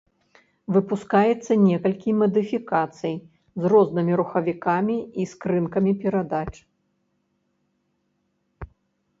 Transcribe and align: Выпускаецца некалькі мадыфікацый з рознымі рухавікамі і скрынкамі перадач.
Выпускаецца 0.75 1.57
некалькі 1.65 2.09
мадыфікацый 2.21 3.13
з 3.65 3.71
рознымі 3.73 4.13
рухавікамі 4.23 4.97
і 5.25 5.29
скрынкамі 5.35 5.91
перадач. 6.05 6.51